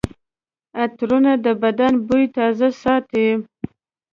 [0.81, 3.27] عطرونه د بدن بوی تازه ساتي.